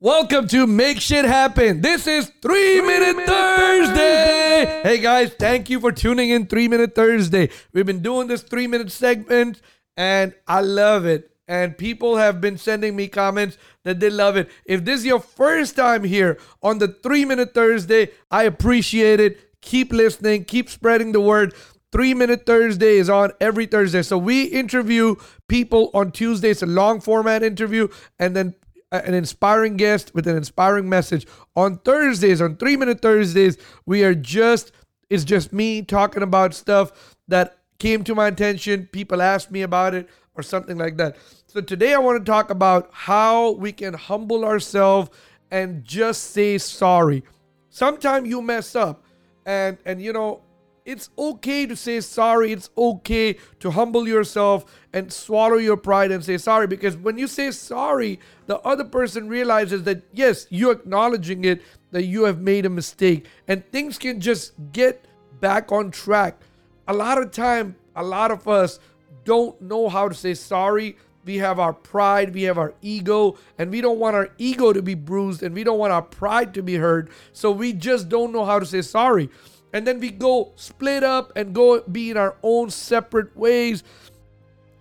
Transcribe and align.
Welcome 0.00 0.46
to 0.48 0.68
Make 0.68 1.00
Shit 1.00 1.24
Happen. 1.24 1.80
This 1.80 2.06
is 2.06 2.30
Three 2.40 2.80
Minute 2.80 3.26
Thursday. 3.26 4.80
Hey 4.84 4.98
guys, 4.98 5.32
thank 5.36 5.68
you 5.68 5.80
for 5.80 5.90
tuning 5.90 6.30
in 6.30 6.46
Three 6.46 6.68
Minute 6.68 6.94
Thursday. 6.94 7.50
We've 7.72 7.84
been 7.84 8.00
doing 8.00 8.28
this 8.28 8.42
three 8.42 8.68
minute 8.68 8.92
segment 8.92 9.60
and 9.96 10.34
I 10.46 10.60
love 10.60 11.04
it. 11.04 11.32
And 11.48 11.76
people 11.76 12.16
have 12.16 12.40
been 12.40 12.58
sending 12.58 12.94
me 12.94 13.08
comments 13.08 13.58
that 13.82 13.98
they 13.98 14.08
love 14.08 14.36
it. 14.36 14.48
If 14.64 14.84
this 14.84 15.00
is 15.00 15.06
your 15.06 15.18
first 15.18 15.74
time 15.74 16.04
here 16.04 16.38
on 16.62 16.78
the 16.78 16.86
Three 16.86 17.24
Minute 17.24 17.52
Thursday, 17.52 18.12
I 18.30 18.44
appreciate 18.44 19.18
it. 19.18 19.60
Keep 19.62 19.92
listening, 19.92 20.44
keep 20.44 20.70
spreading 20.70 21.10
the 21.10 21.20
word. 21.20 21.54
Three 21.90 22.14
Minute 22.14 22.46
Thursday 22.46 22.98
is 22.98 23.10
on 23.10 23.32
every 23.40 23.66
Thursday. 23.66 24.02
So 24.02 24.16
we 24.16 24.44
interview 24.44 25.16
people 25.48 25.90
on 25.92 26.12
Tuesday. 26.12 26.50
It's 26.50 26.62
a 26.62 26.66
long 26.66 27.00
format 27.00 27.42
interview. 27.42 27.88
And 28.20 28.36
then 28.36 28.54
an 28.90 29.14
inspiring 29.14 29.76
guest 29.76 30.14
with 30.14 30.26
an 30.26 30.36
inspiring 30.36 30.88
message. 30.88 31.26
On 31.56 31.78
Thursdays, 31.78 32.40
on 32.40 32.56
3 32.56 32.76
Minute 32.76 33.02
Thursdays, 33.02 33.58
we 33.86 34.04
are 34.04 34.14
just, 34.14 34.72
it's 35.10 35.24
just 35.24 35.52
me 35.52 35.82
talking 35.82 36.22
about 36.22 36.54
stuff 36.54 37.16
that 37.28 37.58
came 37.78 38.04
to 38.04 38.14
my 38.14 38.28
attention. 38.28 38.88
People 38.92 39.22
asked 39.22 39.50
me 39.50 39.62
about 39.62 39.94
it 39.94 40.08
or 40.34 40.42
something 40.42 40.78
like 40.78 40.96
that. 40.96 41.16
So 41.46 41.60
today 41.60 41.94
I 41.94 41.98
want 41.98 42.24
to 42.24 42.30
talk 42.30 42.50
about 42.50 42.90
how 42.92 43.52
we 43.52 43.72
can 43.72 43.94
humble 43.94 44.44
ourselves 44.44 45.10
and 45.50 45.84
just 45.84 46.32
say 46.32 46.58
sorry. 46.58 47.24
Sometimes 47.70 48.28
you 48.28 48.42
mess 48.42 48.74
up 48.76 49.04
and 49.46 49.78
and 49.84 50.00
you 50.00 50.12
know 50.12 50.42
it's 50.88 51.10
okay 51.18 51.66
to 51.66 51.76
say 51.76 52.00
sorry. 52.00 52.50
It's 52.50 52.70
okay 52.76 53.36
to 53.60 53.70
humble 53.70 54.08
yourself 54.08 54.64
and 54.94 55.12
swallow 55.12 55.58
your 55.58 55.76
pride 55.76 56.10
and 56.10 56.24
say 56.24 56.38
sorry 56.38 56.66
because 56.66 56.96
when 56.96 57.18
you 57.18 57.26
say 57.26 57.50
sorry, 57.50 58.18
the 58.46 58.58
other 58.60 58.84
person 58.84 59.28
realizes 59.28 59.82
that 59.82 60.02
yes, 60.14 60.46
you're 60.48 60.72
acknowledging 60.72 61.44
it, 61.44 61.60
that 61.90 62.04
you 62.04 62.24
have 62.24 62.40
made 62.40 62.64
a 62.64 62.70
mistake, 62.70 63.26
and 63.46 63.70
things 63.70 63.98
can 63.98 64.18
just 64.18 64.54
get 64.72 65.04
back 65.40 65.70
on 65.70 65.90
track. 65.90 66.40
A 66.88 66.94
lot 66.94 67.18
of 67.18 67.32
time, 67.32 67.76
a 67.94 68.02
lot 68.02 68.30
of 68.30 68.48
us 68.48 68.80
don't 69.24 69.60
know 69.60 69.90
how 69.90 70.08
to 70.08 70.14
say 70.14 70.32
sorry. 70.32 70.96
We 71.26 71.36
have 71.36 71.58
our 71.60 71.74
pride, 71.74 72.32
we 72.32 72.44
have 72.44 72.56
our 72.56 72.72
ego, 72.80 73.36
and 73.58 73.70
we 73.70 73.82
don't 73.82 73.98
want 73.98 74.16
our 74.16 74.30
ego 74.38 74.72
to 74.72 74.80
be 74.80 74.94
bruised 74.94 75.42
and 75.42 75.54
we 75.54 75.64
don't 75.64 75.78
want 75.78 75.92
our 75.92 76.00
pride 76.00 76.54
to 76.54 76.62
be 76.62 76.76
hurt. 76.76 77.10
So 77.34 77.50
we 77.50 77.74
just 77.74 78.08
don't 78.08 78.32
know 78.32 78.46
how 78.46 78.58
to 78.58 78.64
say 78.64 78.80
sorry 78.80 79.28
and 79.72 79.86
then 79.86 80.00
we 80.00 80.10
go 80.10 80.52
split 80.56 81.02
up 81.02 81.32
and 81.36 81.54
go 81.54 81.80
be 81.82 82.10
in 82.10 82.16
our 82.16 82.36
own 82.42 82.70
separate 82.70 83.36
ways. 83.36 83.82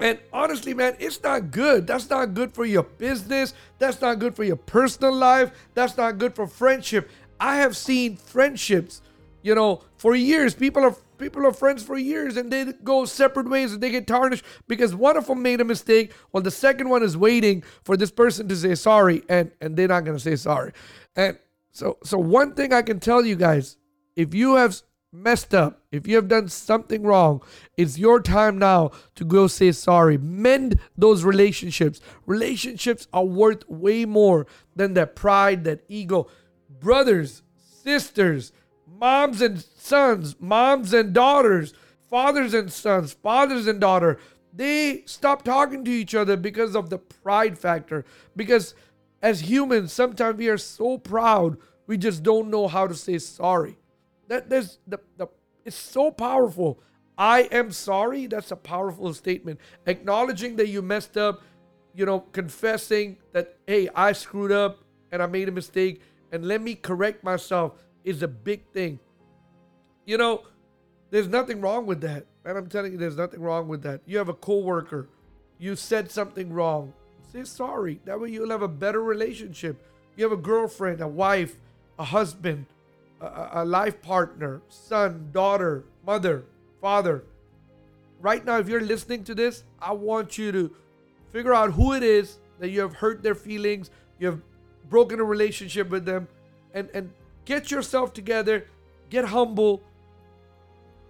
And 0.00 0.18
honestly, 0.32 0.72
man, 0.72 0.96
it's 0.98 1.22
not 1.22 1.50
good. 1.50 1.86
That's 1.86 2.08
not 2.08 2.32
good 2.32 2.54
for 2.54 2.64
your 2.64 2.84
business. 2.84 3.52
That's 3.78 4.00
not 4.00 4.18
good 4.18 4.34
for 4.34 4.44
your 4.44 4.56
personal 4.56 5.14
life. 5.14 5.50
That's 5.74 5.96
not 5.96 6.18
good 6.18 6.34
for 6.34 6.46
friendship. 6.46 7.10
I 7.38 7.56
have 7.56 7.76
seen 7.76 8.16
friendships, 8.16 9.02
you 9.42 9.54
know, 9.54 9.82
for 9.98 10.14
years. 10.14 10.54
People 10.54 10.84
are 10.84 10.96
people 11.18 11.46
are 11.46 11.52
friends 11.52 11.82
for 11.82 11.98
years 11.98 12.38
and 12.38 12.50
they 12.50 12.72
go 12.82 13.04
separate 13.04 13.46
ways 13.48 13.74
and 13.74 13.82
they 13.82 13.90
get 13.90 14.06
tarnished 14.06 14.42
because 14.66 14.94
one 14.94 15.18
of 15.18 15.26
them 15.26 15.42
made 15.42 15.60
a 15.60 15.64
mistake 15.64 16.12
while 16.30 16.42
the 16.42 16.50
second 16.50 16.88
one 16.88 17.02
is 17.02 17.14
waiting 17.14 17.62
for 17.84 17.94
this 17.94 18.10
person 18.10 18.48
to 18.48 18.56
say 18.56 18.74
sorry 18.74 19.22
and 19.28 19.50
and 19.60 19.76
they're 19.76 19.88
not 19.88 20.04
going 20.04 20.16
to 20.16 20.22
say 20.22 20.34
sorry. 20.34 20.72
And 21.14 21.38
so 21.72 21.98
so 22.02 22.16
one 22.16 22.54
thing 22.54 22.72
I 22.72 22.80
can 22.80 23.00
tell 23.00 23.24
you 23.24 23.36
guys 23.36 23.76
if 24.16 24.34
you 24.34 24.56
have 24.56 24.82
messed 25.12 25.54
up, 25.54 25.82
if 25.90 26.06
you 26.06 26.16
have 26.16 26.28
done 26.28 26.48
something 26.48 27.02
wrong, 27.02 27.42
it's 27.76 27.98
your 27.98 28.20
time 28.20 28.58
now 28.58 28.92
to 29.16 29.24
go 29.24 29.46
say 29.46 29.72
sorry. 29.72 30.16
Mend 30.16 30.78
those 30.96 31.24
relationships. 31.24 32.00
Relationships 32.26 33.08
are 33.12 33.24
worth 33.24 33.68
way 33.68 34.04
more 34.04 34.46
than 34.76 34.94
that 34.94 35.16
pride, 35.16 35.64
that 35.64 35.82
ego. 35.88 36.28
Brothers, 36.68 37.42
sisters, 37.56 38.52
moms 38.86 39.40
and 39.40 39.60
sons, 39.60 40.36
moms 40.38 40.92
and 40.92 41.12
daughters, 41.12 41.74
fathers 42.08 42.54
and 42.54 42.72
sons, 42.72 43.12
fathers 43.12 43.66
and 43.66 43.80
daughter, 43.80 44.18
they 44.52 45.02
stop 45.06 45.42
talking 45.42 45.84
to 45.84 45.90
each 45.90 46.14
other 46.14 46.36
because 46.36 46.74
of 46.74 46.90
the 46.90 46.98
pride 46.98 47.58
factor. 47.58 48.04
Because 48.36 48.74
as 49.22 49.48
humans, 49.48 49.92
sometimes 49.92 50.36
we 50.36 50.48
are 50.48 50.58
so 50.58 50.98
proud, 50.98 51.56
we 51.86 51.96
just 51.96 52.22
don't 52.22 52.50
know 52.50 52.68
how 52.68 52.86
to 52.86 52.94
say 52.94 53.18
sorry. 53.18 53.76
That 54.30 54.48
there's 54.48 54.78
the, 54.86 55.00
the 55.16 55.26
it's 55.64 55.76
so 55.76 56.10
powerful. 56.12 56.80
I 57.18 57.42
am 57.50 57.72
sorry. 57.72 58.26
That's 58.26 58.52
a 58.52 58.56
powerful 58.56 59.12
statement. 59.12 59.58
Acknowledging 59.86 60.56
that 60.56 60.68
you 60.68 60.82
messed 60.82 61.16
up, 61.16 61.42
you 61.94 62.06
know, 62.06 62.20
confessing 62.20 63.18
that 63.32 63.56
hey, 63.66 63.88
I 63.94 64.12
screwed 64.12 64.52
up 64.52 64.78
and 65.10 65.20
I 65.20 65.26
made 65.26 65.48
a 65.48 65.52
mistake 65.52 66.00
and 66.30 66.46
let 66.46 66.62
me 66.62 66.76
correct 66.76 67.24
myself 67.24 67.72
is 68.04 68.22
a 68.22 68.28
big 68.28 68.64
thing. 68.72 69.00
You 70.06 70.16
know, 70.16 70.44
there's 71.10 71.28
nothing 71.28 71.60
wrong 71.60 71.84
with 71.84 72.00
that. 72.02 72.24
And 72.44 72.56
I'm 72.56 72.68
telling 72.68 72.92
you, 72.92 72.98
there's 72.98 73.16
nothing 73.16 73.40
wrong 73.40 73.66
with 73.66 73.82
that. 73.82 74.00
You 74.06 74.16
have 74.18 74.28
a 74.28 74.34
coworker, 74.34 75.08
you 75.58 75.74
said 75.74 76.08
something 76.08 76.52
wrong. 76.52 76.92
Say 77.32 77.42
sorry. 77.42 78.00
That 78.04 78.20
way 78.20 78.30
you'll 78.30 78.50
have 78.50 78.62
a 78.62 78.68
better 78.68 79.02
relationship. 79.02 79.84
You 80.16 80.24
have 80.24 80.32
a 80.32 80.40
girlfriend, 80.40 81.00
a 81.00 81.08
wife, 81.08 81.56
a 81.98 82.04
husband, 82.04 82.66
a, 83.20 83.64
life 83.64 84.00
partner, 84.02 84.62
son, 84.68 85.28
daughter, 85.32 85.84
mother, 86.06 86.44
father. 86.80 87.24
Right 88.20 88.44
now, 88.44 88.58
if 88.58 88.68
you're 88.68 88.80
listening 88.80 89.24
to 89.24 89.34
this, 89.34 89.64
I 89.80 89.92
want 89.92 90.38
you 90.38 90.52
to 90.52 90.70
figure 91.30 91.54
out 91.54 91.72
who 91.72 91.92
it 91.92 92.02
is 92.02 92.38
that 92.58 92.70
you 92.70 92.80
have 92.80 92.94
hurt 92.94 93.22
their 93.22 93.34
feelings, 93.34 93.90
you 94.18 94.26
have 94.26 94.40
broken 94.88 95.20
a 95.20 95.24
relationship 95.24 95.90
with 95.90 96.04
them, 96.04 96.28
and, 96.74 96.88
and 96.92 97.10
get 97.44 97.70
yourself 97.70 98.12
together, 98.12 98.66
get 99.08 99.26
humble, 99.26 99.82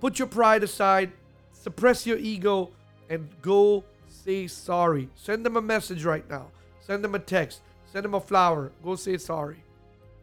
put 0.00 0.18
your 0.18 0.28
pride 0.28 0.62
aside, 0.62 1.12
suppress 1.52 2.06
your 2.06 2.18
ego, 2.18 2.70
and 3.08 3.28
go 3.42 3.84
say 4.08 4.46
sorry. 4.46 5.08
Send 5.14 5.44
them 5.44 5.56
a 5.56 5.62
message 5.62 6.04
right 6.04 6.28
now. 6.28 6.48
Send 6.80 7.02
them 7.04 7.14
a 7.14 7.18
text. 7.18 7.60
Send 7.92 8.04
them 8.04 8.14
a 8.14 8.20
flower. 8.20 8.72
Go 8.82 8.96
say 8.96 9.18
sorry. 9.18 9.62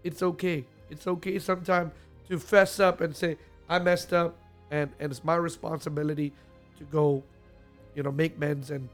It's 0.04 0.24
okay. 0.24 0.66
It's 0.90 1.08
okay 1.08 1.40
sometimes 1.40 1.92
to 2.30 2.40
fess 2.40 2.80
up 2.80 3.02
and 3.02 3.16
say, 3.16 3.38
I 3.68 3.80
messed 3.80 4.14
up 4.14 4.36
and, 4.72 4.90
and 5.00 5.12
it's 5.12 5.24
my 5.24 5.36
responsibility 5.36 6.32
to 6.78 6.84
go, 6.86 7.24
you 7.96 8.04
know, 8.04 8.12
make 8.12 8.38
amends 8.38 8.72
and, 8.72 8.88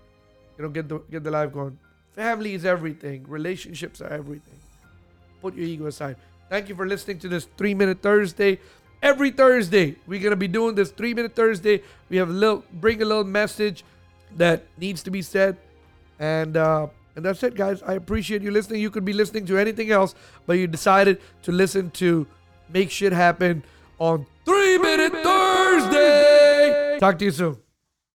you 0.58 0.64
know, 0.64 0.70
get 0.70 0.88
the 0.90 1.00
get 1.12 1.24
the 1.24 1.32
life 1.32 1.54
going. 1.54 1.78
Family 2.14 2.54
is 2.54 2.66
everything. 2.66 3.26
Relationships 3.28 4.02
are 4.02 4.08
everything. 4.08 4.60
Put 5.42 5.56
your 5.56 5.66
ego 5.66 5.88
aside. 5.88 6.16
Thank 6.50 6.70
you 6.70 6.76
for 6.76 6.88
listening 6.88 7.20
to 7.20 7.28
this 7.28 7.48
three 7.58 7.74
minute 7.74 8.02
Thursday. 8.02 8.60
Every 9.02 9.32
Thursday, 9.32 9.96
we're 10.08 10.22
gonna 10.22 10.36
be 10.36 10.48
doing 10.48 10.76
this 10.76 10.92
three 10.92 11.14
minute 11.14 11.36
Thursday. 11.36 11.82
We 12.10 12.18
have 12.18 12.30
a 12.30 12.34
little 12.34 12.64
bring 12.72 13.02
a 13.02 13.06
little 13.06 13.24
message 13.24 13.84
that 14.38 14.64
needs 14.78 15.04
to 15.04 15.12
be 15.12 15.22
said. 15.22 15.58
And 16.20 16.58
uh 16.58 16.88
and 17.16 17.24
that's 17.24 17.42
it, 17.44 17.56
guys. 17.56 17.82
I 17.84 17.94
appreciate 17.94 18.42
you 18.42 18.52
listening. 18.52 18.82
You 18.82 18.90
could 18.90 19.06
be 19.06 19.14
listening 19.14 19.46
to 19.48 19.58
anything 19.58 19.92
else, 19.92 20.16
but 20.46 20.54
you 20.54 20.68
decided 20.68 21.22
to 21.44 21.52
listen 21.52 21.92
to 21.92 22.28
Make 22.70 22.92
Shit 22.92 23.14
Happen 23.14 23.64
on 24.00 24.26
Three 24.46 24.78
Minute 24.78 25.14
Thursday. 25.14 26.98
Talk 27.00 27.18
to 27.20 27.26
you 27.26 27.32
soon. 27.32 27.65